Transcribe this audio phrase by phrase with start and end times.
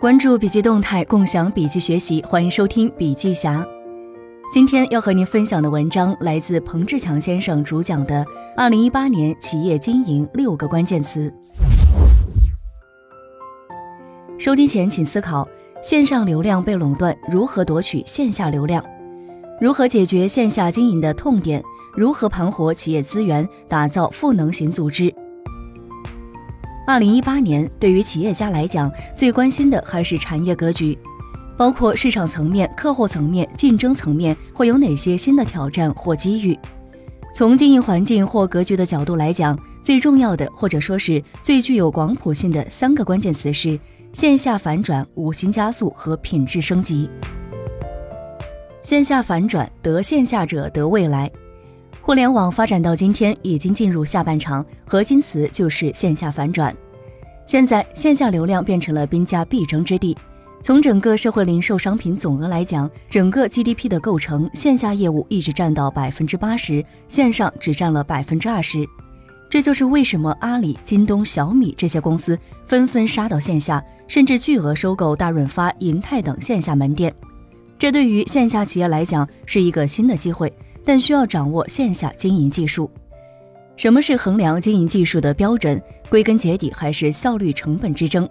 [0.00, 3.66] 关注笔记动态，共享笔记学习，欢迎收听笔记侠。
[4.52, 8.24] 今天要和您分享的文章来自彭志强先生主讲的
[8.56, 11.28] 《二零一八年企业经营六个关键词》。
[14.38, 15.48] 收听前请思考：
[15.82, 18.84] 线上流量被垄断，如何夺取线下流量？
[19.60, 21.60] 如何解决线下经营的痛点？
[21.92, 25.12] 如何盘活企业资源，打造赋能型组织？
[26.88, 30.98] 二零一八年，对于企业家来讲，最关心的还是产业格局，
[31.54, 36.58] 包括市场层面、客户层面、竞争层面会有哪些新的挑战或机遇。
[37.34, 43.78] 从经营环境或格局的角度来讲，最重要的或者说是最具有广谱性的三个关键词是：
[44.14, 47.10] 线下反转、五星加速和品质升级。
[48.80, 51.30] 线下反转，得线下者得未来。
[52.00, 56.74] 互联网发展到今天，已经进入下半场，核心词就是线下反转。
[57.48, 60.14] 现在线下流量变成了兵家必争之地。
[60.60, 68.86] 从整个社会零售商品总额来讲，整个 GDP 的构成，线下业务一直占到百分之八十，线上只占了百分之二十。
[69.48, 77.14] 这就是为什么阿里、京东、小米这些公司纷纷杀到线下，甚至巨额收购大润发、银泰等线下门店。
[77.78, 80.52] 这对于线下企业来讲是一个新的机会。
[80.84, 82.90] 但需要掌握线下经营技术。
[83.78, 85.80] 什么是衡量经营技术的标准？
[86.10, 88.28] 归根结底还是效率成本之争。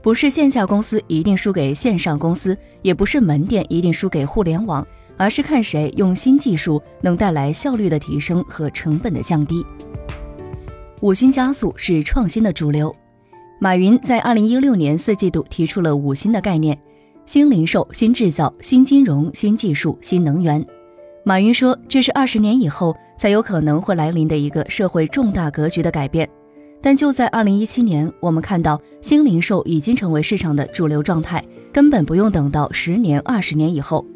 [0.00, 4.86] 不是线下公司一定输给线上公司，也不是门店一定输给互联网，
[5.18, 9.62] 而是看谁用新技术能带来效率的提升和成本的降低。
[11.02, 12.94] 五星加速是创新的主流。
[13.60, 16.80] 马云在二零一六年四季度提出了五星的概念：
[17.26, 20.66] 新零售、新制造、新金融、新技术、新能源。
[21.28, 26.26] 马云说：“这是二十年以后才有可能会来临的一个社会重大格局的改变。”
[26.80, 34.06] 但就在二零一七年，我们看到新零售已经成为市场的主流状态，根本不用等到十年、二十年以后。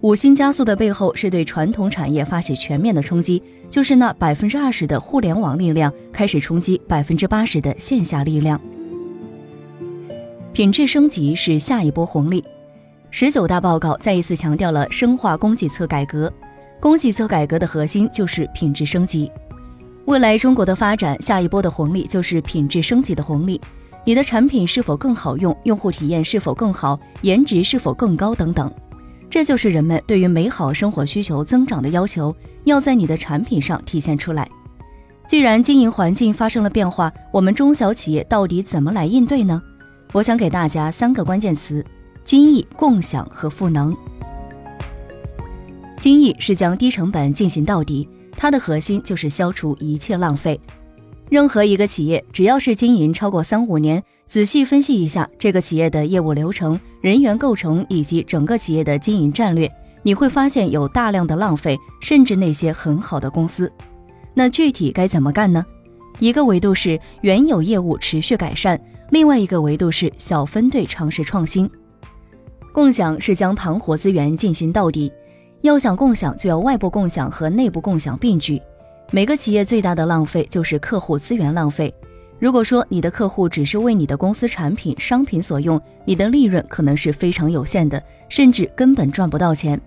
[0.00, 8.60] 五星加速的背后是对传统产业发起全面的冲击，就是那百分之二十的互联网力量开始冲击百分之八十的线下力量。
[10.52, 12.42] 品质升级是下一波红利。
[13.12, 16.32] 十九大报告再一次强调了深化供给侧改革。
[16.80, 19.30] 供给侧改革的核心就是品质升级。
[20.06, 23.60] 未来中国的发展，下一波的红利就是品质升级的红利。
[24.04, 25.54] 你的产品是否更好用？
[25.64, 26.98] 用户体验是否更好？
[27.20, 28.34] 颜值是否更高？
[28.34, 28.72] 等等，
[29.28, 32.34] 这就是人们对于美好生活需求增长的要求，
[32.64, 34.48] 要在你的产品上体现出来。
[35.26, 39.62] 既然经营环境发生了变化，我们中小企业到底怎么来应对呢？
[40.14, 41.84] 我想给大家三个关键词：
[42.24, 43.94] 精益、共享和赋能。
[46.08, 50.58] 精益是将低成本进行到底，它的核心就是消除一切浪费。
[51.28, 59.70] 任何一个企业，只要是经营超过三五年，仔细分析一下这个企业的业务流程、人员构成以及整个企业的经营战略，
[60.02, 63.70] 你会发现有大量的浪费，甚至那些很好的公司。
[64.32, 65.62] 那具体该怎么干呢？
[66.20, 68.80] 一个维度是原有业务持续改善，
[69.10, 71.70] 另外一个维度是小分队尝试创新。
[72.72, 75.12] 共享是将盘活资源进行到底。
[75.62, 78.60] 要想共享，就要外部共享和内部共享并举。
[79.10, 81.92] 每个企业最大的浪费就是客户资源浪费。
[82.38, 89.80] 如果说你的客户只是为你的公司产品、商品所用，你的利润可能是非常有限的，甚至根本赚不到钱。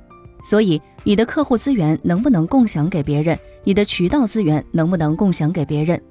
[0.44, 3.40] 所以，你的客户资源能不能共享给别人？
[3.64, 6.02] 你的渠道资源能不能共享给别人？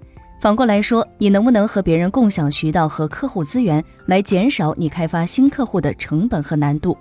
[0.40, 6.96] 反过来说，你能不能和别人共享渠道和客户资源，来减少你开发新客户的成本和难度？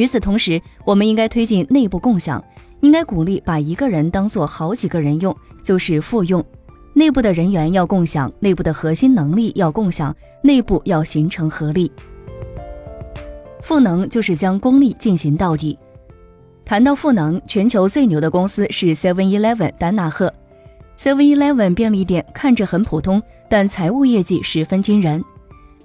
[0.00, 2.42] 与此同时，我们应该推进内部共享，
[2.80, 6.42] 应该鼓励把一个人当做好几个人用，就是复用。
[6.94, 11.92] 内部的人员要共享，内部的核心能力要共享，内部要形成合力。
[13.60, 15.78] 赋能就是将功力进行到底。
[16.64, 20.32] 谈到赋能，全球最牛的公司是 Seven Eleven 丹纳赫。
[20.98, 25.22] Seven Eleven 便利店看着很普通，但财务业绩十分惊人。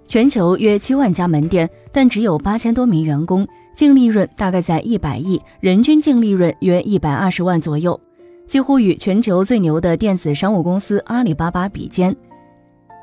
[0.07, 3.45] 全球约七万家门店，但只有八千多名员工，
[3.75, 7.99] 净利润大概在一百亿，人均净利润约一百二十万左右，
[8.47, 12.15] 几乎与全球最牛的电子商务公司阿里巴巴比肩。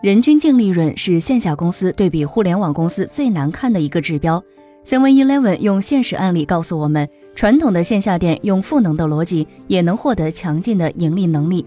[0.03, 4.43] 人均净利润是线下公司对比互联网公司最难看的一个指标。
[4.85, 11.65] Seven Eleven 用现实案例告诉我们，传统的线下店用赋能的逻辑，也能获得强劲的盈利能力。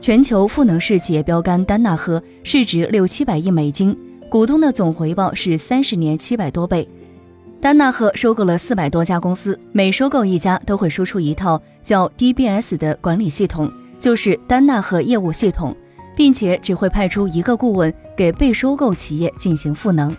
[0.00, 3.96] 全球赋能式企业标杆丹纳赫市值六七百亿美金，
[4.28, 6.86] 股东的总回报是三十年七百多倍。
[7.62, 15.72] 丹纳赫收购了四百多家公司，每收购一家都会输出一套叫 DBS 的管理系统，就是丹纳赫业务系统，
[16.16, 20.12] 并且只会派出一个顾问给被收购企业进行赋能。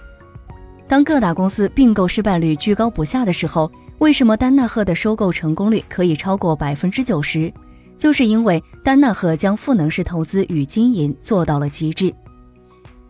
[0.87, 7.53] 当各大公司并购失败率居高不下的时候，为什么丹纳赫的收购成功率可以超过百分之九十？
[7.97, 12.13] 就是因为丹纳赫将赋能式投资与经营做到了极致。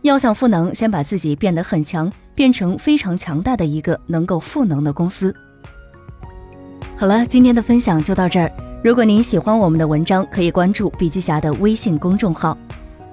[0.04, 5.34] 要想赋能，先把自己变得很强，变成非常强大的一个能够赋能的公司。
[6.94, 8.52] 好了，今天的分享就到这儿。
[8.82, 12.56] 如果您喜欢我们的文章，可以关注笔记侠的微信公众号。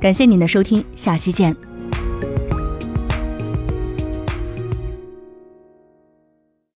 [0.01, 1.55] 感谢您的收听，下期见。